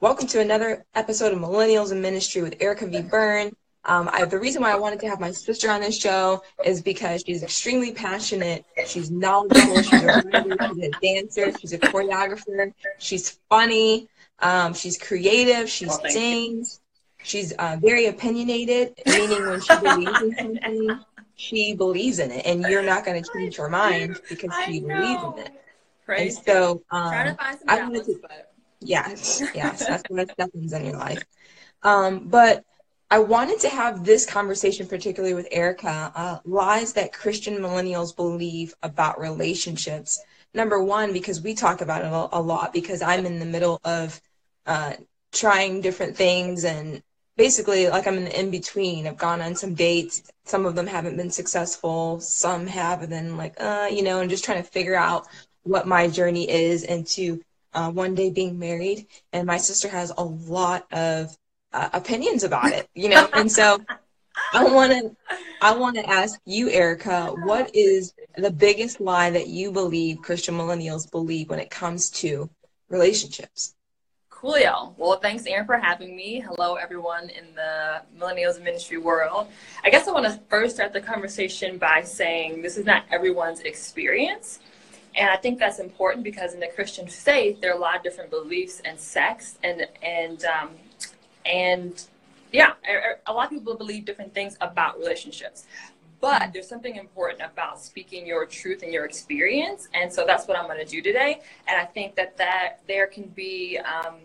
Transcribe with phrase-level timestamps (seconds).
[0.00, 3.00] Welcome to another episode of Millennials in Ministry with Ericka V.
[3.00, 3.50] Byrne.
[3.86, 6.82] Um, I, the reason why I wanted to have my sister on this show is
[6.82, 8.66] because she's extremely passionate.
[8.86, 9.82] She's knowledgeable.
[9.82, 10.56] She's a writer.
[10.74, 11.58] She's a dancer.
[11.58, 12.74] She's a choreographer.
[12.98, 14.06] She's funny.
[14.40, 15.70] Um, she's creative.
[15.70, 16.80] She Well, sings.
[17.22, 21.00] She's uh, very opinionated, meaning when she believes in something,
[21.36, 25.22] she believes in it, and you're not going to change her mind because she believes
[25.22, 25.52] in it.
[26.06, 28.52] And so, um, find some I wanted to but
[28.86, 31.24] Yes, yes, that's what happens in your life.
[31.82, 32.64] Um, but
[33.10, 38.74] I wanted to have this conversation, particularly with Ericka, uh, lies that Christian millennials believe
[38.82, 40.22] about relationships.
[40.54, 44.20] Number one, because we talk about it a, lot, because I'm in the middle of
[44.66, 44.94] uh,
[45.32, 47.02] trying different things and
[47.36, 49.06] basically like I'm in the in between.
[49.06, 50.22] I've gone on some dates.
[50.44, 52.20] Some of them haven't been successful.
[52.20, 55.26] Some have, and then like, uh, you know, and just trying to figure out
[55.64, 57.40] what my journey is into
[57.76, 59.06] uh, one day being married.
[59.32, 61.36] And my sister has a lot of
[61.72, 63.78] uh, opinions about it, you know, and so
[64.52, 65.16] I want to,
[65.60, 70.54] I want to ask you, Ericka, what is the biggest lie that you believe Christian
[70.54, 72.48] millennials believe when it comes to
[72.88, 73.74] relationships?
[74.30, 74.94] Coolio.
[74.96, 76.40] Well, thanks, Aaron, for having me.
[76.40, 79.48] Hello, everyone in the millennials ministry world.
[79.82, 83.60] I guess I want to first start the conversation by saying this is not everyone's
[83.60, 84.60] experience.
[85.16, 88.02] And I think that's important because in the Christian faith, there are a lot of
[88.02, 90.70] different beliefs and sects, and and um,
[91.46, 92.04] and
[92.52, 92.72] yeah,
[93.26, 95.64] a, lot of people believe different things about relationships.
[96.20, 100.58] But there's something important about speaking your truth and your experience, and so that's what
[100.58, 101.40] I'm going to do today.
[101.66, 104.16] And I think that that there can be um,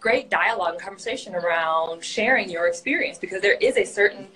[0.00, 4.26] great dialogue and conversation around sharing your experience because there is a certain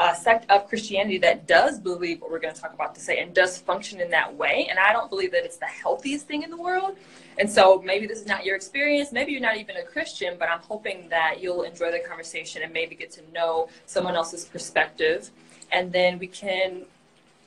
[0.00, 3.34] uh, sect of Christianity that does believe what we're going to talk about today and
[3.34, 4.66] does function in that way.
[4.70, 6.96] And I don't believe that it's the healthiest thing in the world.
[7.38, 9.12] And so maybe this is not your experience.
[9.12, 12.72] Maybe you're not even a Christian, but I'm hoping that you'll enjoy the conversation and
[12.72, 15.30] maybe get to know someone else's perspective.
[15.70, 16.86] And then we can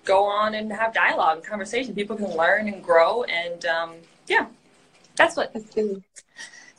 [0.06, 1.96] go on and have dialogue and conversation.
[1.96, 3.24] People can learn and grow.
[3.24, 3.96] And um,
[4.28, 4.46] yeah,
[5.16, 5.76] that's what That's.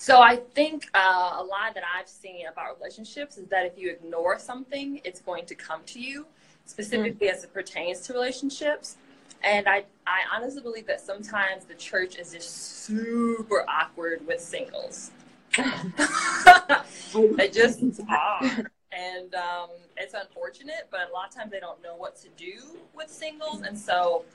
[0.04, 3.90] So I think uh, a lot that I've seen about relationships is that if you
[3.90, 6.26] ignore something, it's going to come to you,
[6.66, 8.98] specifically as it pertains to relationships.
[9.42, 15.10] And I, I honestly believe that sometimes the church is just super awkward with singles.
[15.56, 17.80] they just.
[17.80, 22.76] And um, it's unfortunate, but a lot of times they don't know what to do
[22.94, 23.62] with singles.
[23.62, 24.26] And so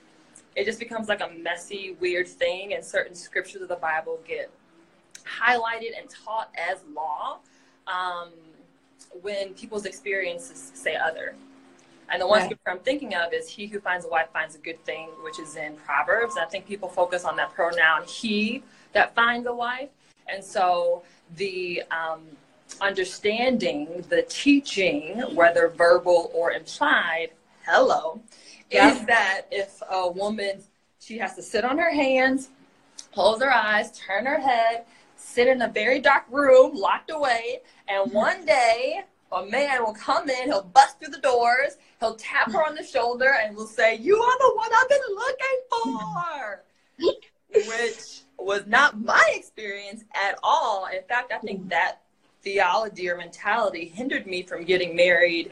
[0.55, 2.73] it just becomes like a messy, weird thing.
[2.73, 4.49] And certain scriptures of the Bible get
[5.29, 7.39] highlighted and taught as law
[7.87, 8.29] um,
[9.21, 11.35] when people's experiences say other.
[12.11, 12.45] And the one Right.
[12.45, 15.37] scripture I'm thinking of is "He who finds a wife finds a good thing," which
[15.39, 16.37] is in Proverbs.
[16.37, 18.63] I think people focus on that pronoun "he"
[18.93, 19.89] that finds a wife,
[20.27, 21.03] and so
[21.35, 22.21] the um,
[22.81, 27.29] understanding, the teaching, whether verbal or implied,
[27.65, 28.21] hello,
[28.71, 28.91] Yeah.
[28.95, 30.63] is that if a woman
[30.99, 32.49] she has to sit on her hands,
[33.13, 34.85] close her eyes, turn her head,
[35.19, 38.15] sit in a very dark room, locked away, and mm-hmm.
[38.15, 42.65] one day a man will come in, he'll bust through the doors, he'll tap her
[42.65, 46.63] on the shoulder, and will say, You are the one I've been looking for.
[47.53, 50.87] Which was not my experience at all.
[50.87, 51.69] In fact, I think mm-hmm.
[51.69, 51.99] that
[52.41, 55.51] theology or mentality hindered me from getting married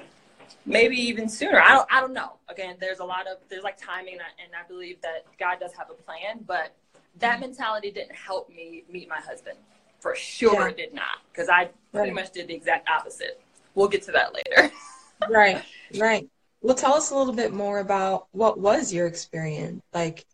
[0.66, 1.60] maybe even sooner.
[1.62, 2.34] I don't, I don't know.
[2.50, 5.60] Again, there's a lot of, there's like timing, and I, and I believe that God
[5.60, 6.76] does have a plan, but
[7.20, 9.58] that mentality didn't help me meet my husband.
[10.00, 10.68] For sure, Yeah.
[10.68, 12.14] it did not, because I pretty Right.
[12.14, 13.42] much did the exact opposite.
[13.76, 14.72] We'll get to that later.
[15.28, 15.64] Right,
[15.96, 16.30] right.
[16.62, 19.82] Well, tell us a little bit more about what was your experience?
[19.92, 20.26] Like,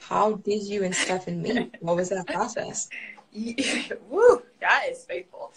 [0.00, 1.74] how did you and Stefan meet?
[1.80, 2.88] What was that process?
[4.08, 5.52] Woo, God is faithful.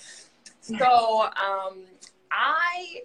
[0.59, 1.85] So, um,
[2.29, 3.03] I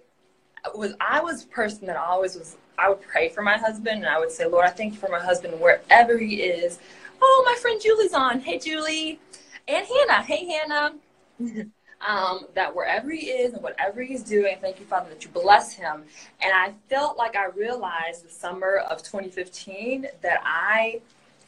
[0.75, 2.57] was I was a person that always was.
[2.77, 5.09] I would pray for my husband, and I would say, Lord, I thank you for
[5.09, 6.79] my husband wherever he is.
[7.21, 8.39] Oh, my friend Julie's on.
[8.39, 9.19] Hey, Julie,
[9.67, 10.23] and Hannah.
[10.23, 10.95] Hey, Hannah.
[12.01, 15.73] Um, that wherever he is and whatever he's doing, thank you, Father, that you bless
[15.73, 16.03] him.
[16.41, 21.01] And I felt like I realized the summer of 2015 that I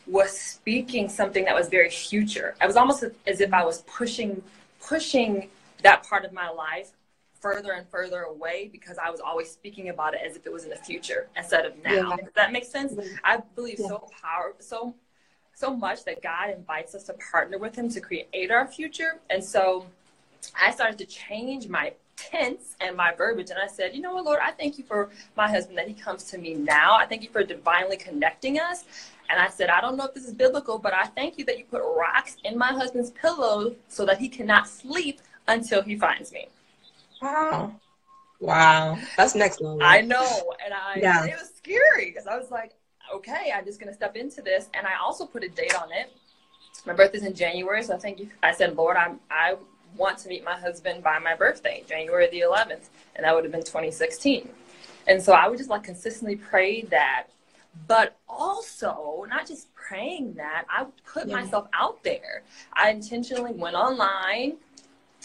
[0.07, 2.55] was speaking something that was very future.
[2.59, 4.43] I was almost as if I was pushing
[4.81, 5.47] pushing
[5.83, 6.91] that part of my life
[7.41, 10.63] further and further away because I was always speaking about it as if it was
[10.63, 12.11] in the future instead of now.
[12.11, 12.15] Yeah.
[12.17, 12.93] Does that make sense?
[13.23, 13.87] I believe Yeah.
[13.87, 14.93] so power so
[15.53, 19.19] so much that God invites us to partner with him to create our future.
[19.29, 19.85] And so
[20.59, 23.49] I started to change my tense and my verbiage.
[23.49, 25.93] And I said, you know what, Lord, I thank you for my husband that he
[25.93, 26.95] comes to me now.
[26.95, 28.85] I thank you for divinely connecting us.
[29.29, 31.57] And I said, I don't know if this is biblical, but I thank you that
[31.59, 36.31] you put rocks in my husband's pillow so that he cannot sleep until he finds
[36.31, 36.47] me.
[37.21, 37.75] Wow.
[38.39, 38.97] Wow.
[39.17, 39.79] That's next level.
[39.83, 40.53] I know.
[40.63, 41.25] And I, yeah.
[41.25, 42.73] it was scary because I was like,
[43.13, 44.69] okay, I'm just going to step into this.
[44.73, 46.11] And I also put a date on it.
[46.85, 47.83] My birthday's in January.
[47.83, 49.55] So I think I said, Lord, I'm, I
[49.95, 52.89] want to meet my husband by my birthday, January the 11th.
[53.15, 54.49] And that would have been 2016.
[55.07, 57.27] And so I would just like consistently pray that.
[57.87, 61.35] But also, not just praying that, I put yeah.
[61.35, 62.43] myself out there.
[62.73, 64.57] I intentionally went online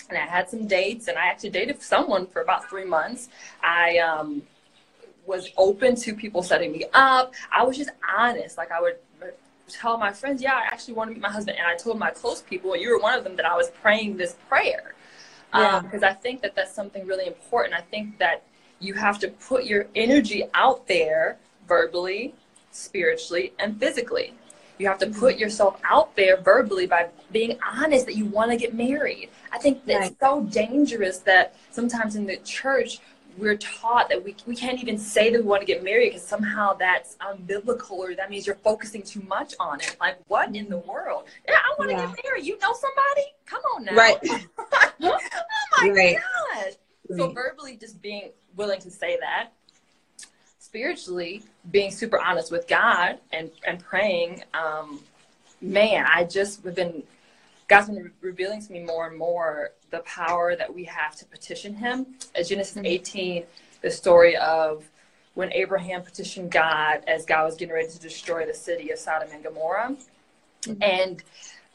[0.09, 3.29] and I had some dates, and I actually dated someone for about three months.
[3.63, 4.43] I um,
[5.27, 7.35] was open to people setting me up.
[7.53, 8.57] I was just honest.
[8.57, 8.97] Like I would
[9.69, 11.59] tell my friends, yeah, I actually want to meet my husband.
[11.59, 14.17] And I told my close people, you were one of them, that I was praying
[14.17, 14.95] this prayer.
[15.55, 15.81] Yeah.
[15.81, 17.75] Because um, I think that that's something really important.
[17.75, 18.43] I think that
[18.81, 22.35] you have to put your energy out there verbally,
[22.71, 24.35] spiritually, and physically.
[24.79, 25.41] You have to put mm-hmm.
[25.41, 29.31] yourself out there verbally by being honest that you want to get married.
[29.53, 30.17] I think that's right.
[30.21, 33.01] so dangerous that sometimes in the church
[33.39, 36.27] we're taught that we, we can't even say that we want to get married because
[36.27, 39.97] somehow that's unbiblical or that means you're focusing too much on it.
[40.01, 41.25] Like, what in the world?
[41.47, 42.07] Yeah, I want to yeah.
[42.07, 42.47] get married.
[42.47, 43.35] You know somebody?
[43.45, 43.95] Come on now.
[43.95, 44.19] Right.
[45.03, 45.19] oh
[45.83, 46.17] my right.
[46.17, 46.65] gosh.
[47.09, 47.19] Right.
[47.19, 49.51] So, verbally, just being willing to say that.
[50.67, 54.43] Spiritually, being super honest with God and, and praying.
[54.53, 54.99] Um,
[55.61, 57.05] man, I just have been
[57.69, 61.73] God's been revealing to me more and more the power that we have to petition
[61.73, 62.07] Him.
[62.35, 62.87] As Genesis mm-hmm.
[62.87, 63.45] 18,
[63.81, 64.85] the story of
[65.35, 69.29] when Abraham petitioned God as God was getting ready to destroy the city of Sodom
[69.33, 69.97] and Gomorrah.
[70.63, 70.83] Mm-hmm.
[70.83, 71.23] And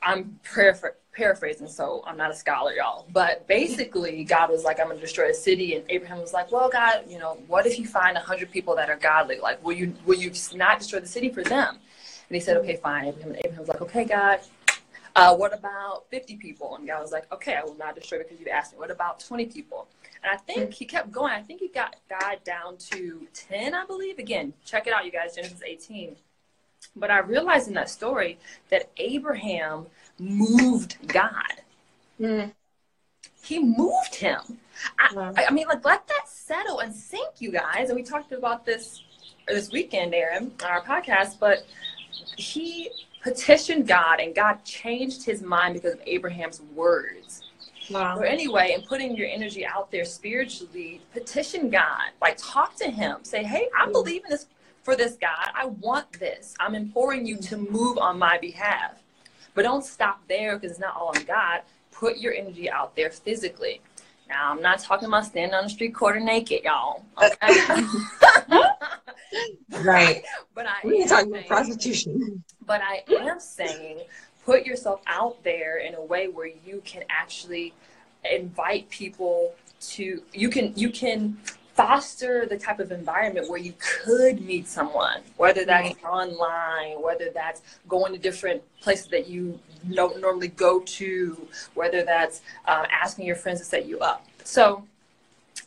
[0.03, 3.05] I'm paraphr- paraphrasing, so I'm not a scholar, y'all.
[3.11, 5.75] But basically, God was like, I'm going to destroy a city.
[5.75, 8.89] And Abraham was like, Well, God, you know, what if you find 100 people that
[8.89, 9.39] are godly?
[9.39, 11.75] Like, will you, will you not destroy the city for them?
[11.75, 13.05] And he said, Okay, fine.
[13.05, 14.39] Abraham, Abraham was like, Okay, God,
[15.15, 16.75] uh, what about 50 people?
[16.75, 18.79] And God was like, okay, I will not destroy because you've asked me.
[18.79, 19.87] What about 20 people?
[20.23, 21.33] And I think he kept going.
[21.33, 24.19] I think he got God down to 10, I believe.
[24.19, 26.15] Again, check it out, you guys, Genesis 18.
[26.95, 28.37] But I realized in that story
[28.69, 29.87] that Abraham
[30.19, 31.53] moved God.
[32.19, 32.51] Mm.
[33.43, 34.39] He moved him.
[34.99, 35.33] I, wow.
[35.35, 37.89] I, mean, like, let that settle and sink, you guys.
[37.89, 39.03] And we talked about this
[39.47, 41.65] this weekend, Aaron, on our podcast, but
[42.37, 42.89] he
[43.21, 47.43] petitioned God, and God changed his mind because of Abraham's words.
[47.89, 48.17] Wow.
[48.17, 52.11] So anyway, and putting your energy out there spiritually, petition God.
[52.21, 53.17] Like talk to him.
[53.23, 53.91] Say, hey, I mm.
[53.91, 54.45] believe in this
[54.83, 55.51] for this God.
[55.53, 56.53] I want this.
[56.59, 58.93] I'm imploring you to move on my behalf.
[59.53, 61.61] But don't stop there because it's not all on God.
[61.91, 63.81] Put your energy out there physically.
[64.29, 67.03] Now, I'm not talking about standing on the street corner naked, y'all.
[67.21, 67.83] Okay?
[69.83, 70.23] right.
[70.55, 72.43] But I We're talking about prostitution.
[72.65, 73.99] But I am saying
[74.45, 77.73] put yourself out there in a way where you can actually
[78.29, 81.37] invite people to you can you can
[81.81, 87.61] foster the type of environment where you could meet someone, whether that's online, whether that's
[87.87, 89.59] going to different places that you
[89.91, 94.25] don't normally go to, whether that's uh, asking your friends to set you up.
[94.43, 94.83] So,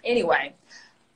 [0.04, 0.54] anyway,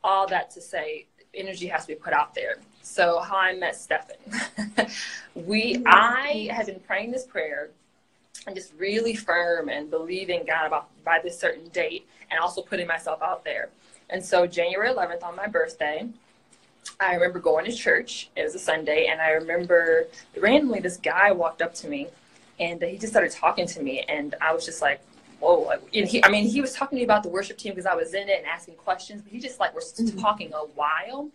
[0.02, 2.56] all that to say, energy has to be put out there.
[2.82, 4.16] So how I met Stefan.
[5.34, 7.70] we I had been praying this prayer
[8.46, 12.86] and just really firm and believing God about by this certain date and also putting
[12.86, 13.68] myself out there.
[14.10, 16.08] And so January 11th on my birthday,
[17.00, 18.30] I remember going to church.
[18.36, 22.08] It was a Sunday, and I remember randomly this guy walked up to me,
[22.58, 25.00] and he just started talking to me, and I was just like,
[25.38, 27.86] "Whoa!" And he, I mean, he was talking to me about the worship team because
[27.86, 30.18] I was in it and asking questions, but he just like was mm-hmm.
[30.18, 31.30] talking a while,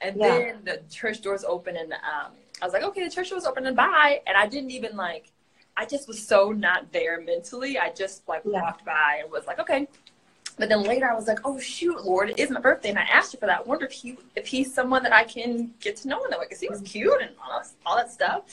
[0.00, 0.38] and yeah.
[0.38, 2.32] then the church doors open, and um,
[2.62, 4.20] I was like, okay, the church doors open, and bye.
[4.26, 5.30] And I didn't even like,
[5.76, 7.78] I just was so not there mentally.
[7.78, 8.62] I just like yeah.
[8.62, 9.88] walked by and was like, okay.
[10.58, 13.02] But then later I was like, oh shoot, Lord, it is my birthday, and I
[13.02, 13.60] asked you for that.
[13.60, 16.38] I wonder if he if he's someone that I can get to know in that
[16.38, 18.44] way because he was cute and all that, all that stuff.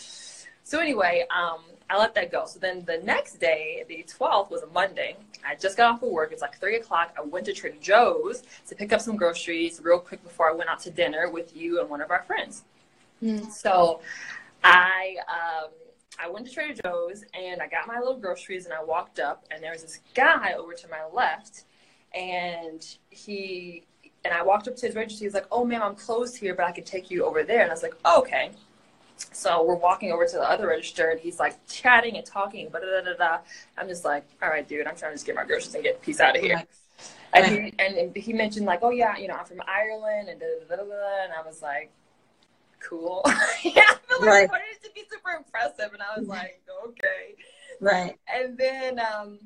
[0.66, 2.46] So anyway, um, I let that go.
[2.46, 5.18] So then the next day, the 12th, was a Monday.
[5.46, 6.32] I just got off of work.
[6.32, 7.14] It's like three o'clock.
[7.18, 10.70] I went to Trader Joe's to pick up some groceries real quick before I went
[10.70, 12.64] out to dinner with you and one of our friends.
[13.22, 13.52] Mm.
[13.52, 14.02] So
[14.64, 15.70] I um,
[16.20, 19.46] I went to Trader Joe's and I got my little groceries and I walked up
[19.52, 21.64] and there was this guy over to my left
[22.13, 23.84] and he
[24.25, 25.25] and I walked up to his register.
[25.25, 27.72] He's like, "Oh, ma'am, I'm closed here, but I can take you over there." And
[27.72, 28.51] I was like, oh, "Okay."
[29.32, 32.82] So we're walking over to the other register, and he's like chatting and talking, but
[32.82, 33.38] da, da, da,
[33.77, 36.01] I'm just like, all right, dude, I'm trying to just get my groceries and get
[36.01, 36.63] peace out of here.
[37.34, 40.46] And he, and he mentioned like, oh yeah, you know, I'm from Ireland, and da,
[40.70, 41.91] da, da, da, and I was like,
[42.79, 43.22] cool.
[43.27, 44.50] yeah, I feel like right.
[44.50, 47.36] I wanted it to be super impressive, and I was like, okay,
[47.79, 48.17] right.
[48.32, 49.39] And then um,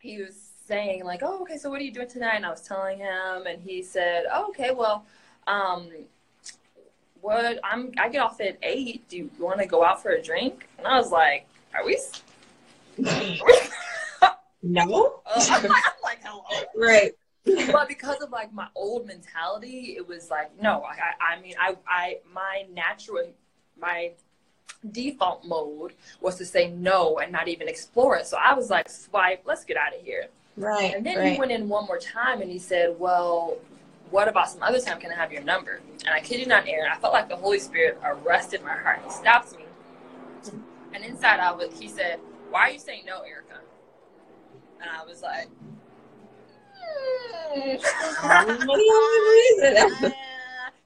[0.00, 2.62] he was saying like, "Oh, okay, so what are you doing tonight?" And I was
[2.62, 5.06] telling him, and he said, "Oh, okay, well,
[5.46, 5.88] um,
[7.20, 9.08] what I'm I get off at eight.
[9.08, 11.98] Do you want to go out for a drink?" And I was like, "Are we?"
[14.62, 15.22] no.
[15.36, 15.62] I'm
[16.02, 16.44] like, hello.
[16.76, 17.12] Right.
[17.72, 20.82] but because of like my old mentality, it was like, no.
[20.82, 23.32] I, I mean, I, I, my natural,
[23.80, 24.12] my
[24.90, 28.26] default mode was to say no and not even explore it.
[28.26, 30.26] So I was like, swipe, let's get out of here.
[30.58, 30.94] Right.
[30.94, 31.32] And then right.
[31.32, 33.56] he went in one more time and he said, well,
[34.10, 34.98] what about some other time?
[34.98, 35.80] Can I have your number?
[36.04, 39.00] And I kid you not, Aaron, I felt like the Holy Spirit arrested my heart.
[39.04, 39.64] He stopped me.
[40.94, 42.18] And inside I was, he said,
[42.50, 43.60] why are you saying no, Ericka?
[44.80, 45.48] And I was like,
[47.54, 50.12] reason.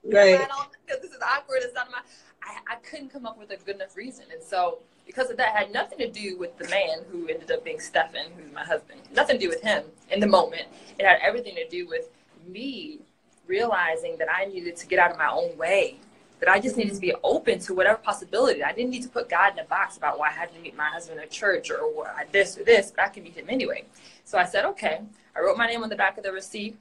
[0.02, 0.10] Hmm.
[0.12, 0.48] right.
[0.84, 1.60] Because this is awkward.
[1.62, 1.98] It's not my.
[2.42, 5.54] I, I couldn't come up with a good enough reason, and so because of that,
[5.54, 9.00] had nothing to do with the man who ended up being Stefan, who's my husband.
[9.14, 10.66] Nothing to do with him in the moment.
[10.98, 12.08] It had everything to do with
[12.46, 12.98] me
[13.46, 15.96] realizing that I needed to get out of my own way.
[16.40, 18.64] That I just needed to be open to whatever possibility.
[18.64, 20.76] I didn't need to put God in a box about why I had to meet
[20.76, 23.84] my husband at church or this or this, but I could meet him anyway.
[24.24, 25.02] So I said, okay.
[25.36, 26.76] I wrote my name on the back of the receipt,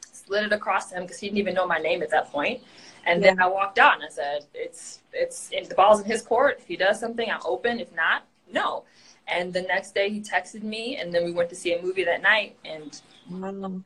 [0.00, 2.62] slid it across to him because he didn't even know my name at that point.
[3.06, 3.30] And yeah.
[3.30, 6.58] then I walked out and I said, "It's it's in, the ball's in his court.
[6.60, 7.80] If he does something, I'm open.
[7.80, 8.84] If not, no."
[9.26, 12.04] And the next day he texted me, and then we went to see a movie
[12.04, 13.80] that night, and wow.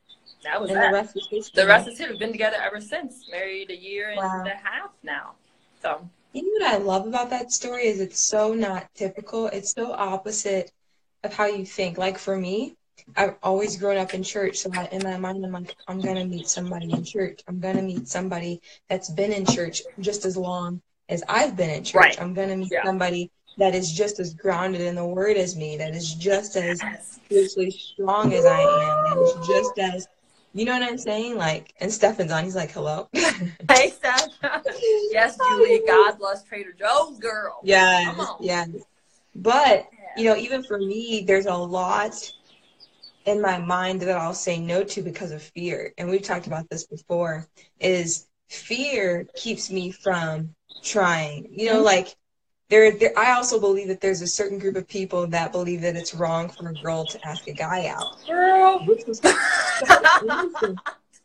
[0.44, 0.90] that was and that.
[0.90, 1.62] the rest is history.
[1.62, 2.10] The rest is it.
[2.10, 3.28] We've been together ever since.
[3.30, 4.44] Married a year and wow.
[4.44, 5.32] a half now.
[5.80, 9.46] So you know what I love about that story is it's so not typical.
[9.48, 10.72] It's so opposite
[11.24, 11.98] of how you think.
[11.98, 12.76] Like for me,
[13.16, 16.24] I've always grown up in church, so I, in my mind, I'm like, I'm gonna
[16.24, 17.40] meet somebody in church.
[17.48, 21.84] I'm gonna meet somebody that's been in church just as long as I've been in
[21.84, 21.94] church.
[21.94, 22.20] Right.
[22.20, 22.84] I'm gonna meet Yeah.
[22.84, 26.80] somebody that is just as grounded in the Word as me, that is just as
[27.00, 30.08] spiritually strong as I am, that is just as,
[30.54, 31.36] you know what I'm saying?
[31.36, 32.44] Like, and Stefan's on.
[32.44, 33.08] He's like, hello.
[33.70, 34.28] Hey, Steph.
[35.10, 35.82] yes, Julie.
[35.86, 37.58] God bless Trader Joe's girl.
[37.62, 38.64] Yeah, yeah.
[39.34, 42.32] But you know, even for me, there's a lot
[43.28, 45.92] in my mind that I'll say no to because of fear.
[45.98, 47.46] And we've talked about this before.
[47.80, 51.48] Is fear keeps me from trying.
[51.52, 51.84] You know, Mhm.
[51.84, 52.16] like
[52.70, 53.12] there, there.
[53.18, 56.48] I also believe that there's a certain group of people that believe that it's wrong
[56.48, 58.12] for a girl to ask a guy out.
[58.26, 58.84] Girl.
[58.86, 59.20] Was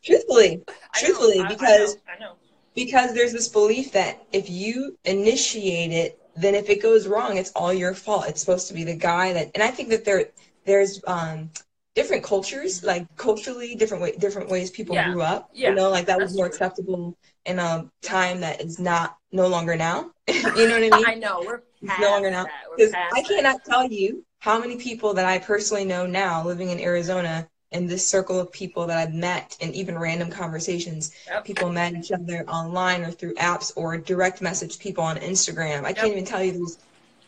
[0.04, 0.60] truthfully, I know,
[0.94, 2.32] truthfully, I- I because know, I know.
[2.74, 7.52] because there's this belief that if you initiate it, then if it goes wrong, it's
[7.52, 8.26] all your fault.
[8.28, 10.26] It's supposed to be the guy that, and I think that there,
[10.66, 11.50] there's um,
[11.94, 15.12] different cultures, like culturally different way, different ways people Yeah.
[15.12, 15.50] grew up.
[15.52, 16.54] Yeah, You know, like that was more true.
[16.54, 20.10] acceptable in a time that is not no longer now.
[20.28, 20.92] you know what I mean?
[21.06, 21.42] I know.
[21.46, 22.46] We're no longer now.
[22.76, 23.24] Because I that.
[23.28, 27.86] cannot tell you how many people that I personally know now living in Arizona in
[27.86, 31.12] this circle of people that I've met and even random conversations.
[31.28, 31.44] Yep.
[31.44, 35.84] People met each other online or through apps or direct message people on Instagram.
[35.84, 36.78] I can't even tell you there's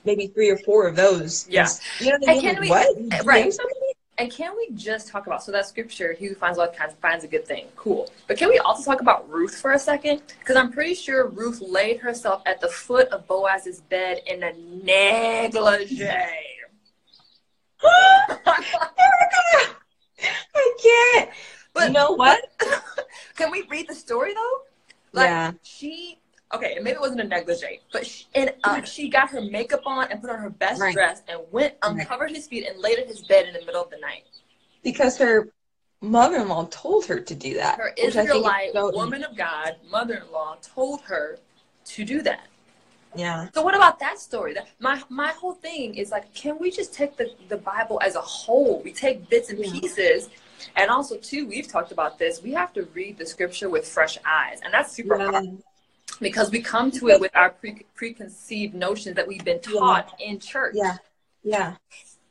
[0.05, 1.49] maybe three or four of those.
[1.49, 1.67] Yeah.
[1.99, 2.45] You know what I mean?
[2.45, 3.27] Like, we- what?
[3.27, 3.53] Right.
[4.19, 7.29] And can we just talk about so that scripture, he who finds all finds a
[7.29, 7.67] good thing.
[7.77, 8.09] Cool.
[8.27, 10.23] But can we also talk about Ruth for a second?
[10.39, 14.53] Because I'm pretty sure Ruth laid herself at the foot of Boaz's bed in a
[14.55, 15.99] negligee.
[15.99, 16.29] Ericka!
[20.55, 21.31] I can't.
[21.75, 22.41] But you know what?
[23.37, 24.63] can we read the story though?
[25.13, 25.53] Like Yeah.
[25.63, 26.21] she
[26.57, 29.83] okay, and maybe it wasn't a negligee, but she, and uh, she got her makeup
[29.87, 30.95] on and put on her best Right.
[30.95, 31.93] dress and went Right.
[32.01, 34.25] uncovered his feet and laid in his bed in the middle of the night.
[34.83, 35.49] Because her
[36.01, 37.79] mother-in-law told her to do that.
[37.79, 41.39] Her Israelite so- woman of God, mother-in-law, told her
[41.87, 42.47] to do that.
[43.15, 43.49] Yeah.
[43.55, 44.53] So what about that story?
[44.53, 48.15] That my my whole thing is like, can we just take the, the Bible as
[48.15, 48.83] a whole?
[48.83, 49.73] We take bits and Yeah.
[49.73, 50.29] pieces.
[50.75, 52.43] And also too, we've talked about this.
[52.43, 54.61] We have to read the scripture with fresh eyes.
[54.63, 55.31] And that's super Yeah.
[55.31, 55.63] hard
[56.21, 59.79] because we come to it with our pre- preconceived notions that we've been Yeah.
[59.81, 60.75] taught in church.
[60.77, 60.97] Yeah,
[61.43, 61.75] yeah.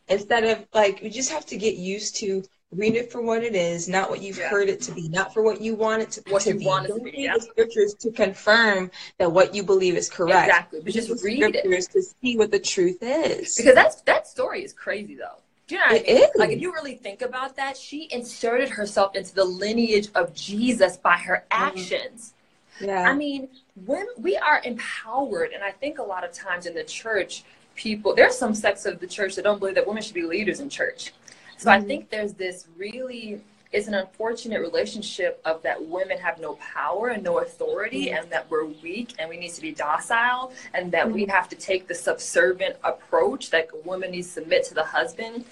[0.07, 3.55] Instead of like, we just have to get used to read it for what it
[3.55, 4.49] is, not what you've Yeah.
[4.49, 6.65] heard it to be, not for what you want it to, What to you be.
[6.65, 7.33] want it to Don't be, read yeah.
[7.35, 10.47] the scriptures to confirm that what you believe is correct.
[10.49, 10.81] Exactly.
[10.83, 11.59] But just read it.
[11.59, 13.55] scriptures to see what the truth is.
[13.55, 15.37] Because that's that story is crazy though.
[15.67, 16.23] Do you know what It I mean?
[16.23, 16.29] is.
[16.35, 20.97] Like if you really think about that, she inserted herself into the lineage of Jesus
[20.97, 21.63] by her mm-hmm.
[21.77, 22.33] actions.
[22.81, 23.47] yeah, I mean,
[23.83, 27.43] when we are empowered, and I think a lot of times in the church,
[27.75, 30.61] people there's some sects of the church that don't believe that women should be leaders
[30.61, 31.11] in church.
[31.57, 31.87] So I Mhm.
[31.87, 33.41] think there's this really
[33.71, 38.21] it's an unfortunate relationship of that women have no power and no authority Mhm.
[38.21, 41.31] and that we're weak and we need to be docile and that we Mhm.
[41.31, 45.43] have to take the subservient approach that a woman needs to submit to the husband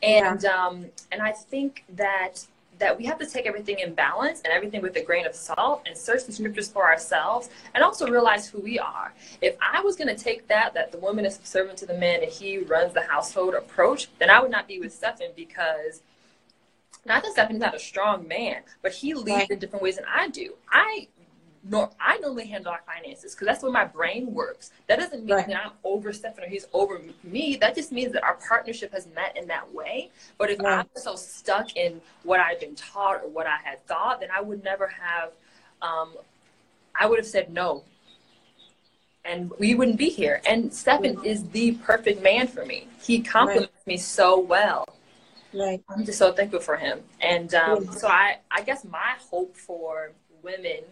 [0.00, 0.50] And yeah.
[0.66, 2.46] um, and I think that
[2.82, 5.82] that we have to take everything in balance and everything with a grain of salt
[5.86, 6.42] and search the mm-hmm.
[6.42, 9.14] scriptures for ourselves and also realize who we are.
[9.40, 12.24] If I was going to take that, that the woman is servant to the man
[12.24, 16.02] and he runs the household approach, then I would not be with Stefan because
[17.06, 19.50] not that Stefan's not a strong man, but he leads right.
[19.50, 20.54] in different ways than I do.
[20.68, 21.06] I
[21.64, 24.72] nor I normally handle our finances because that's where my brain works.
[24.88, 25.46] That doesn't mean right.
[25.46, 27.56] that I'm over Stefan or he's over me.
[27.56, 30.10] That just means that our partnership has met in that way.
[30.38, 30.80] But if right.
[30.80, 34.40] I'm so stuck in what I've been taught or what I had thought, then I
[34.40, 35.30] would never have.
[35.80, 36.14] Um,
[36.98, 37.84] I would have said no,
[39.24, 40.42] and we wouldn't be here.
[40.46, 41.26] And Stefan right.
[41.26, 42.88] is the perfect man for me.
[43.00, 44.84] He compliments me so well.
[45.54, 45.82] Right.
[45.88, 47.00] I'm just so thankful for him.
[47.20, 50.82] And um, so I, I guess my hope for women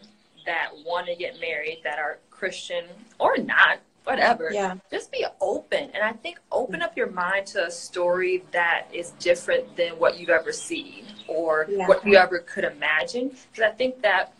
[0.46, 2.84] that want to get married that are Christian
[3.18, 4.50] or not, whatever.
[4.52, 4.76] Yeah.
[4.90, 5.90] Just be open.
[5.94, 10.18] And I think open up your mind to a story that is different than what
[10.18, 11.86] you've ever seen or yeah.
[11.86, 13.28] what you ever could imagine.
[13.52, 14.32] Because I think that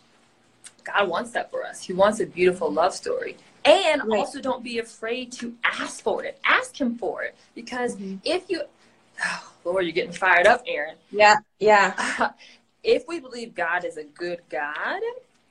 [0.83, 1.83] God wants that for us.
[1.83, 3.37] He wants a beautiful love story.
[3.63, 4.19] And right.
[4.19, 6.39] also don't be afraid to ask for it.
[6.43, 7.35] Ask him for it.
[7.53, 8.15] Because mm-hmm.
[8.23, 8.63] if you
[9.23, 10.95] oh, Lord, you're getting fired up, Aaron.
[11.11, 12.31] Yeah, yeah.
[12.83, 15.01] if we believe God is a good God,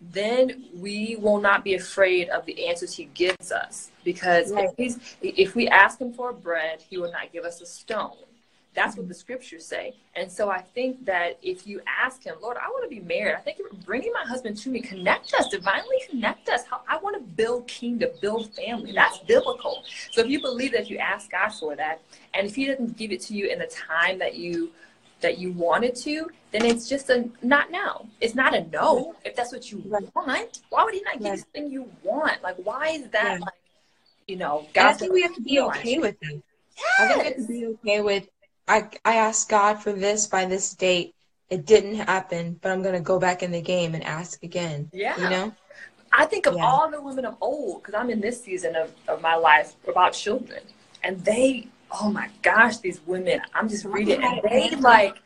[0.00, 3.90] then we will not be afraid of the answers he gives us.
[4.04, 4.71] Because right.
[4.78, 8.16] if, if we ask him for bread he will not give us a stone.
[8.73, 9.02] That's mm-hmm.
[9.02, 9.95] what the scriptures say.
[10.14, 13.35] And so i think that if you ask him lord i want to be married.
[13.35, 14.80] I think you're bringing my husband to me.
[14.80, 16.62] Connect us divinely connect us.
[16.88, 18.92] I want to build kingdom build family.
[18.92, 19.85] That's biblical.
[20.12, 22.00] So if you believe that if you ask god for that
[22.33, 24.71] and if he doesn't give it to you in the time that you
[25.21, 28.07] that you wanted to, then it's just a not now.
[28.21, 30.09] It's not a no if that's what you right.
[30.15, 30.61] want.
[30.71, 31.33] Why would he not give right.
[31.33, 32.43] you something you want?
[32.43, 33.39] Like, why is that yeah.
[33.39, 33.55] like,
[34.27, 34.87] you know, God?
[34.87, 36.43] I think we have to be okay with it.
[36.77, 36.85] Yes.
[36.99, 38.29] I think we have to be okay with.
[38.69, 41.15] I I asked God for this by this date.
[41.49, 44.91] It didn't happen, but I'm gonna go back in the game and ask again.
[44.93, 45.16] Yeah.
[45.16, 45.55] You know.
[46.12, 46.64] I think of yeah.
[46.64, 50.12] all the women of old because I'm in this season of, of my life about
[50.12, 50.62] children,
[51.05, 55.16] and they oh my gosh, these women, I'm just reading, and they like,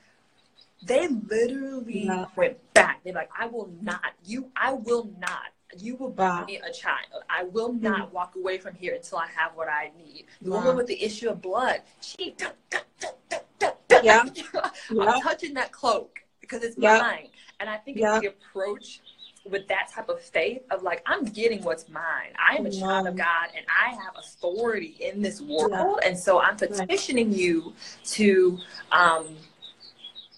[0.82, 2.26] they literally yeah.
[2.36, 3.00] went back.
[3.04, 5.52] They're like, I will not, you, I will not.
[5.76, 6.44] You will wow.
[6.44, 7.24] me a child.
[7.28, 7.80] I will mm.
[7.80, 8.14] not mm-hmm.
[8.14, 10.26] walk away from here until I have what I need.
[10.40, 10.58] The wow.
[10.58, 12.36] woman with the issue of blood, she,
[14.02, 14.22] yeah.
[14.22, 14.32] I'm
[14.90, 15.20] yeah.
[15.22, 16.98] touching that cloak because it's yeah.
[16.98, 17.28] mine.
[17.60, 19.00] And I think if we approach
[19.48, 22.32] with that type of faith of like I'm getting what's mine.
[22.38, 26.40] I am a child of God and I have authority in this world, and so
[26.40, 28.58] I'm petitioning you to
[28.90, 29.36] um,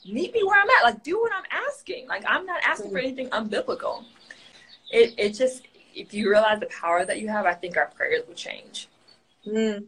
[0.05, 0.85] meet me where I'm at.
[0.85, 2.09] Like do what I'm asking.
[2.09, 4.05] Like I'm not asking for anything unbiblical.
[4.91, 5.63] It it just
[5.95, 8.89] if you realize the power that you have, I think our prayers will change.
[9.47, 9.85] Mm.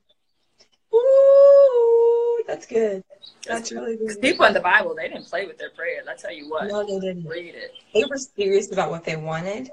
[0.94, 3.04] Ooh, that's good.
[3.48, 4.20] That's really good.
[4.20, 6.06] People in the Bible, they didn't play with their prayers.
[6.08, 6.68] I tell you what.
[6.68, 7.26] No, they didn't.
[7.26, 7.72] Read it.
[7.94, 9.70] They were serious about what they wanted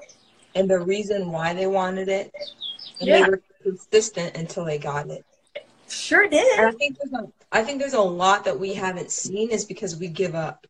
[0.55, 2.33] and the reason why they wanted it.
[2.99, 3.23] And yeah.
[3.23, 5.25] they were consistent until they got it.
[5.89, 6.57] Sure did.
[6.57, 9.65] And I think there's a, I think there's a lot that we haven't seen is
[9.65, 10.65] because we give up.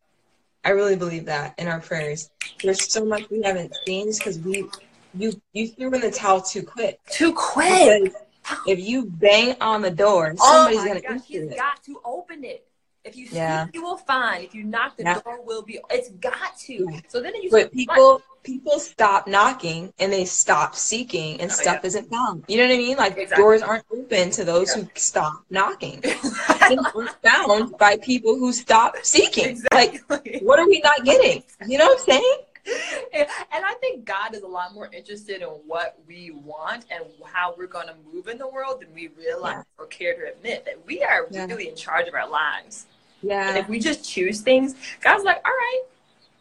[0.64, 2.30] I really believe that in our prayers.
[2.62, 4.68] There's so much we haven't seen because we
[5.14, 7.00] you you threw in the towel too quick.
[7.08, 8.02] Too quick.
[8.02, 8.20] Because
[8.66, 11.56] if you bang on the door, oh somebody's oh gonna gosh, he's it.
[11.56, 12.65] got to open it.
[13.06, 13.66] If you yeah.
[13.66, 14.44] seek, you will find.
[14.44, 15.20] If you knock, the yeah.
[15.20, 15.78] door will be.
[15.90, 17.00] It's got to.
[17.08, 17.50] So then you.
[17.50, 21.86] But people, people stop knocking and they stop seeking, and oh, stuff yeah.
[21.86, 22.44] isn't found.
[22.48, 22.96] You know what I mean?
[22.96, 23.42] Like exactly.
[23.42, 26.00] doors aren't open to those who stop knocking.
[26.02, 26.86] Things
[27.22, 29.46] found by people who stop seeking.
[29.46, 30.00] Exactly.
[30.08, 31.42] Like, what are we not getting?
[31.66, 32.36] You know what I'm saying?
[33.12, 37.54] and I think God is a lot more interested in what we want and how
[37.56, 39.62] we're going to move in the world than we realize yeah.
[39.78, 41.46] or care to admit that we are yeah.
[41.46, 42.86] really in charge of our lives.
[43.22, 43.48] Yeah.
[43.48, 45.82] And if we just choose things, God's like, all right,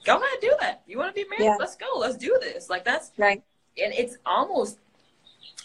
[0.05, 0.81] go ahead, do that.
[0.87, 1.45] You want to be married?
[1.45, 1.57] Yeah.
[1.59, 1.87] Let's go.
[1.97, 2.69] Let's do this.
[2.69, 3.43] Like that's right.
[3.81, 4.77] And it's almost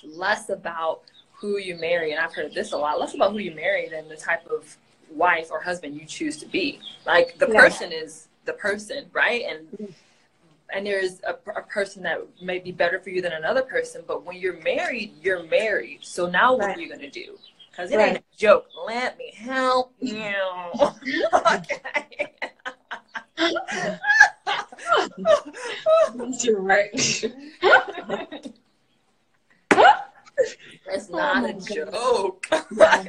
[0.05, 2.12] less about who you marry.
[2.12, 2.99] And I've heard this a lot.
[2.99, 4.77] Less about who you marry than the type of
[5.11, 6.81] wife or husband you choose to be.
[7.07, 7.61] Like the yeah.
[7.61, 9.44] person is the person, right?
[9.49, 9.92] And mm-hmm
[10.73, 14.25] and there's a, a, person that may be better for you than another person but
[14.25, 16.77] when you're married you're married so now what right.
[16.77, 17.38] are you going to do
[17.70, 18.09] because it right.
[18.09, 20.35] ain't a joke let me help you
[21.52, 22.35] okay
[26.42, 27.24] you're right
[30.87, 33.09] that's oh not oh a joke not.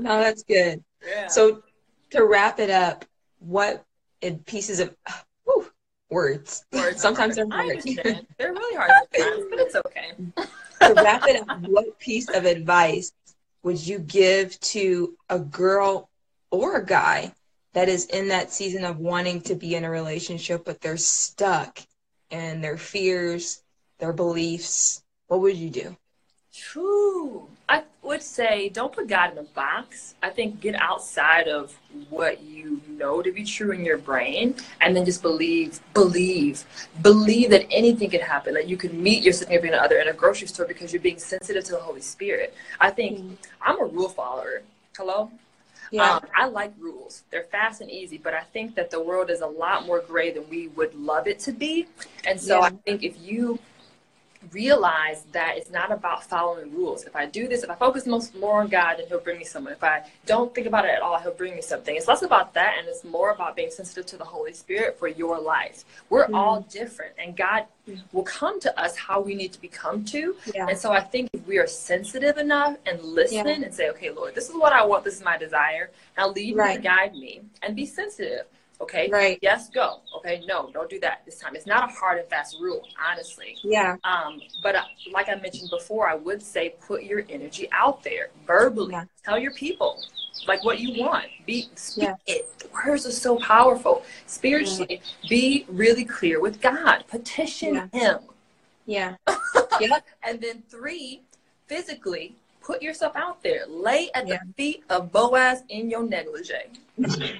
[0.00, 1.26] no that's good yeah.
[1.26, 1.62] so
[2.10, 3.04] to wrap it up
[3.40, 3.84] what
[4.46, 4.96] pieces of
[6.10, 6.64] words.
[6.72, 7.80] words Sometimes they're hard.
[7.82, 10.12] They're really hard but it's okay.
[10.36, 10.46] to
[11.02, 13.12] wrap it up, what piece of advice
[13.62, 16.08] would you give to a girl
[16.50, 17.32] or a guy
[17.74, 21.80] that is in that season of wanting to be in a relationship, but they're stuck
[22.30, 23.62] in their fears,
[23.98, 25.96] their beliefs, what would you do?
[26.52, 27.48] True.
[27.66, 30.14] I would say don't put God in a box.
[30.22, 31.74] I think get outside of
[32.10, 36.64] what you know to be true in your brain and then just believe, believe,
[37.00, 40.46] believe that anything can happen, that you can meet your significant other in a grocery
[40.46, 42.54] store because you're being sensitive to the Holy Spirit.
[42.80, 43.34] I think mm-hmm.
[43.62, 44.62] I'm a rule follower.
[44.94, 45.30] Hello?
[45.90, 46.16] Yeah.
[46.16, 47.22] Um, I like rules.
[47.30, 50.32] They're fast and easy, but I think that the world is a lot more gray
[50.32, 51.86] than we would love it to be.
[52.26, 52.66] And so yeah.
[52.66, 53.58] I think if you
[54.50, 57.04] realize that it's not about following rules.
[57.04, 59.44] If I do this, if I focus most more on God, then He'll bring me
[59.44, 59.72] someone.
[59.72, 61.94] If I don't think about it at all, He'll bring me something.
[61.94, 65.08] It's less about that, and it's more about being sensitive to the Holy Spirit for
[65.08, 65.84] your life.
[66.10, 67.66] We're mm all different, and God
[68.12, 70.34] will come to us how we need to be come to.
[70.54, 70.66] Yeah.
[70.68, 73.66] And so I think if we are sensitive enough and listen yeah.
[73.66, 75.04] and say, okay, Lord, this is what I want.
[75.04, 75.90] This is my desire.
[76.16, 76.68] Now lead right.
[76.68, 78.46] me and guide me, and be sensitive.
[78.82, 79.08] Okay.
[79.10, 79.38] Right.
[79.42, 80.00] Yes, go.
[80.16, 80.42] Okay.
[80.46, 81.54] No, don't do that this time.
[81.54, 83.56] It's not a hard and fast rule, honestly.
[83.62, 83.96] Yeah.
[84.02, 88.30] Um, but uh, like I mentioned before, I would say put your energy out there
[88.44, 88.92] verbally.
[88.92, 89.04] Yeah.
[89.24, 90.02] Tell your people
[90.48, 91.26] like what you want.
[91.46, 92.14] Be speak yeah.
[92.26, 92.48] it.
[92.84, 94.02] Words are so powerful.
[94.26, 95.28] Spiritually, yeah.
[95.28, 97.04] be really clear with God.
[97.06, 97.88] Petition yeah.
[97.92, 98.18] Him.
[98.86, 99.14] Yeah.
[99.80, 100.00] yeah.
[100.24, 101.22] And then three,
[101.68, 103.64] physically, put yourself out there.
[103.68, 106.80] Lay at the feet of Boaz in your negligee.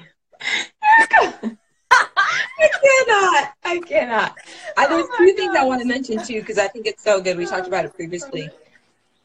[1.93, 3.55] I cannot.
[3.65, 4.39] I cannot.
[4.77, 7.21] I, there's oh two things I want to mention too because I think it's so
[7.21, 7.37] good.
[7.37, 8.51] We talked about it previously.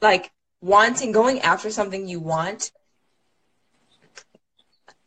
[0.02, 2.72] Like wanting, going after something you want,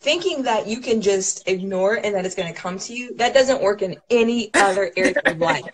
[0.00, 3.14] thinking that you can just ignore and that it's going to come to you.
[3.16, 5.64] That doesn't work in any other area of life.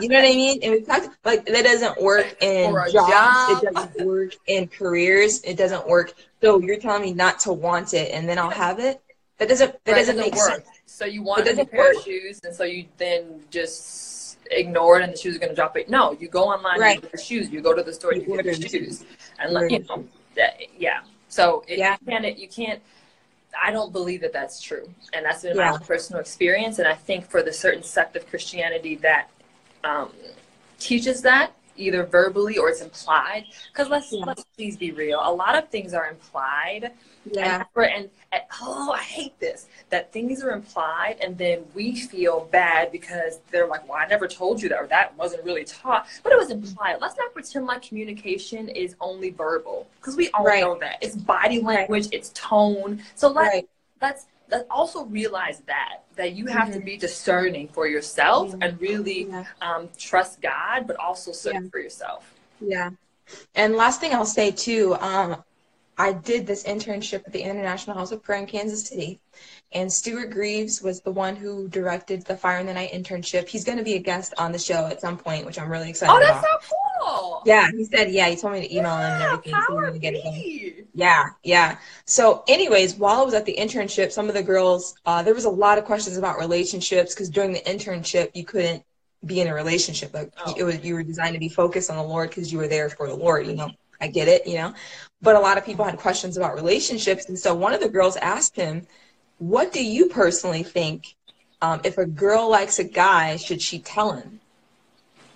[0.00, 0.60] You know what I mean?
[0.62, 2.92] And we talked like that doesn't work in jobs.
[2.92, 3.62] Job.
[3.62, 5.42] It doesn't work in careers.
[5.42, 6.12] It doesn't work.
[6.40, 9.00] So you're telling me not to want it and then I'll have it.
[9.38, 10.50] That doesn't that right, doesn't, doesn't, make work.
[10.50, 10.68] sense.
[10.86, 11.96] So you want a pair work.
[11.96, 15.54] of shoes, and so you then just ignore it, and the shoes are going to
[15.54, 15.88] drop it.
[15.88, 17.00] No, you go online right.
[17.00, 17.48] get the shoes.
[17.50, 19.04] You go to the store, you, you get the shoes,
[19.38, 21.00] and let, you know, that, yeah.
[21.28, 21.96] So it, yeah.
[22.00, 22.82] you can't you can't.
[23.60, 25.72] I don't believe that that's true, and that's been yeah.
[25.72, 26.78] my personal experience.
[26.78, 29.30] And I think for the certain sect of Christianity that
[29.84, 30.10] um,
[30.78, 33.44] teaches that, either verbally or it's implied.
[33.72, 34.24] Because let's yeah.
[34.24, 35.20] let's please be real.
[35.22, 36.92] A lot of things are implied.
[37.30, 37.64] Yeah.
[37.76, 39.66] And, and, and, oh, I hate this.
[39.90, 44.26] That things are implied, and then we feel bad because they're like, "Well, I never
[44.26, 47.66] told you that, or that wasn't really taught, but it was implied." Let's not pretend
[47.66, 50.60] like communication is only verbal, because we all right.
[50.60, 52.14] know that it's body language, right.
[52.14, 53.02] it's tone.
[53.14, 53.68] So let's right.
[54.00, 54.37] let's let
[54.70, 56.80] also realize that that you have mm-hmm.
[56.80, 58.66] to be discerning for yourself yeah.
[58.66, 59.44] and really yeah.
[59.60, 61.68] um, trust God, but also serve yeah.
[61.70, 62.34] for yourself.
[62.60, 62.90] Yeah.
[63.54, 65.42] And last thing I'll say too, um,
[65.98, 69.20] I did this internship at the International House of Prayer in Kansas City,
[69.72, 73.48] and Stuart Greaves was the one who directed the Fire in the Night internship.
[73.48, 75.90] He's going to be a guest on the show at some point, which I'm really
[75.90, 76.22] excited about.
[76.22, 76.62] Oh, that's about.
[76.62, 77.42] so cool.
[77.46, 80.14] Yeah, he said, yeah, he told me to email yeah, him and everything.
[80.22, 80.67] So
[80.98, 81.78] we're gonna get it Yeah, yeah.
[82.04, 85.44] So, anyways, while I was at the internship, some of the girls, uh, there was
[85.44, 88.82] a lot of questions about relationships because during the internship, you couldn't
[89.24, 90.12] be in a relationship.
[90.14, 90.54] Like oh.
[90.56, 92.88] it was, you were designed to be focused on the Lord because you were there
[92.88, 93.46] for the Lord.
[93.46, 94.46] You know, I get it.
[94.46, 94.74] You know,
[95.22, 98.16] but a lot of people had questions about relationships, and so one of the girls
[98.16, 98.86] asked him,
[99.38, 101.16] "What do you personally think?
[101.60, 104.40] Um, if a girl likes a guy, should she tell him?"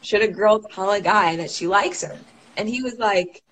[0.03, 2.19] should a girl tell a guy that she likes him?
[2.57, 3.43] And he was like,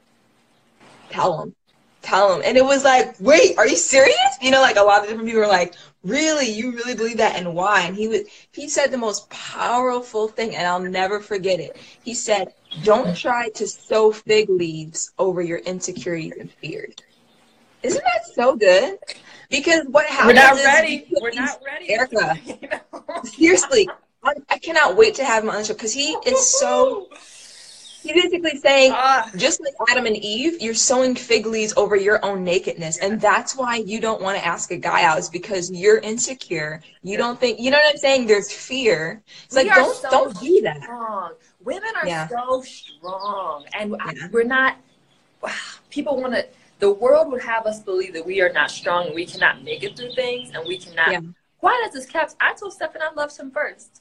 [1.08, 1.54] tell him,
[2.02, 2.42] tell him.
[2.44, 4.18] And it was like, wait, are you serious?
[4.40, 7.36] You know, like a lot of different people were like, really, you really believe that
[7.36, 7.82] and why?
[7.82, 8.20] And he was,
[8.52, 11.76] he said the most powerful thing, and I'll never forget it.
[12.02, 16.94] He said, don't try to sow fig leaves over your insecurities and fears.
[17.82, 18.98] Isn't that so good?
[19.48, 21.08] Because what happens We're not ready.
[21.20, 21.88] We're not ready.
[21.88, 23.88] Ericka, seriously,
[24.22, 27.08] I, I cannot wait to have him on the show because he is so.
[28.02, 32.24] He's basically saying, uh, just like Adam and Eve, you're sowing fig leaves over your
[32.24, 35.18] own nakedness, and that's why you don't want to ask a guy out.
[35.18, 36.80] Is because you're insecure.
[37.02, 38.26] You don't think you know what I'm saying.
[38.26, 39.22] There's fear.
[39.44, 40.82] It's like don't so don't do that.
[40.82, 41.34] Strong.
[41.62, 42.28] Women are yeah.
[42.28, 44.28] so strong, and yeah.
[44.32, 44.76] we're not.
[45.90, 46.46] People want to.
[46.78, 49.82] The world would have us believe that we are not strong and we cannot make
[49.82, 51.12] it through things, and we cannot.
[51.12, 51.20] Yeah.
[51.60, 52.34] Why does this caps?
[52.40, 54.00] I told Stefan I loved him first.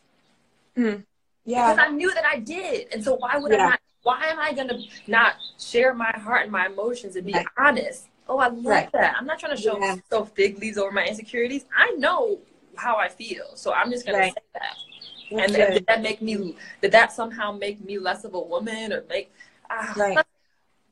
[0.77, 1.03] Mm.
[1.43, 1.73] Yeah.
[1.73, 2.87] Because I knew that I did.
[2.93, 3.65] And so why would yeah.
[3.65, 7.33] I not why am I gonna not share my heart and my emotions and be
[7.33, 7.45] right.
[7.57, 8.07] honest?
[8.27, 8.91] Oh, I love right.
[8.93, 9.15] that.
[9.17, 9.97] I'm not trying to show yeah.
[10.09, 11.65] so fig leaves over my insecurities.
[11.75, 12.39] I know
[12.75, 13.55] how I feel.
[13.55, 14.33] So I'm just gonna right.
[14.33, 15.43] say that.
[15.43, 19.03] and, did that make me did that somehow make me less of a woman or
[19.09, 19.31] make
[19.69, 20.17] uh, right.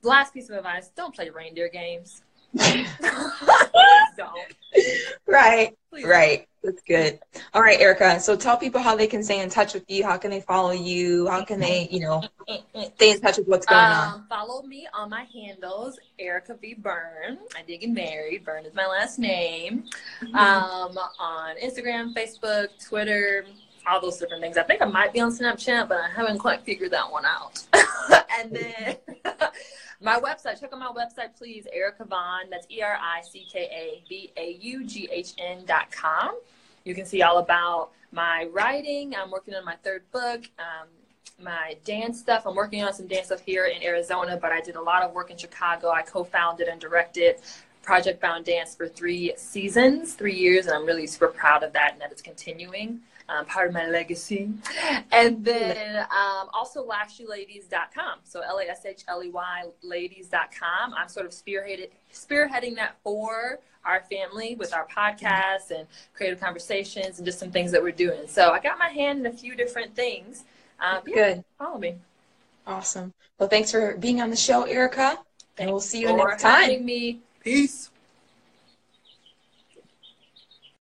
[0.03, 2.21] last piece of advice, don't play reindeer games.
[4.17, 4.39] don't.
[5.25, 5.75] Right.
[5.89, 6.47] Please Right.
[6.67, 7.19] That's good.
[7.53, 8.19] All right, Ericka.
[8.19, 10.03] So tell people how they can stay in touch with you.
[10.03, 11.25] How can they follow you?
[11.29, 12.21] How can they, you know,
[12.95, 14.15] stay in touch with what's going on?
[14.15, 16.73] Um, follow me on my handles, Ericka V.
[16.73, 17.37] Byrne.
[17.57, 18.43] I did get married.
[18.43, 19.85] Byrne is my last name.
[20.33, 23.45] Um, on Instagram, Facebook, Twitter,
[23.87, 24.57] all those different things.
[24.57, 27.63] I think I might be on Snapchat, but I haven't quite figured that one out.
[28.37, 28.97] and then
[30.01, 31.65] my website, check out my website, please.
[31.75, 32.49] Ericka Vaughn.
[32.49, 36.37] That's E R I C K A V A U G H N dot com.
[36.83, 39.15] You can see all about my writing.
[39.15, 40.49] I'm working on my third book.
[40.59, 40.87] Um,
[41.41, 42.45] my dance stuff.
[42.45, 45.13] I'm working on some dance stuff here in Arizona, but I did a lot of
[45.13, 45.91] work in Chicago.
[45.91, 47.35] I co-founded and directed
[47.83, 51.93] Project Bound Dance for three seasons, three years, and I'm really super proud of that
[51.93, 53.01] and that it's continuing.
[53.29, 54.49] Um, part of my legacy.
[55.11, 58.19] And then um, also lashleyladies.com.
[58.23, 60.93] So L A S H L E Y ladies.com.
[60.93, 67.19] I'm sort of spearheaded, spearheading that for our family with our podcasts and creative conversations
[67.19, 68.27] and just some things that we're doing.
[68.27, 70.43] So I got my hand in a few different things.
[70.79, 71.43] Um, yeah, Good.
[71.57, 71.95] follow me.
[72.65, 73.13] Awesome.
[73.39, 75.17] Well, thanks for being on the show, Ericka.
[75.57, 76.85] And we'll see you next time.
[76.85, 77.21] me.
[77.43, 77.89] Peace.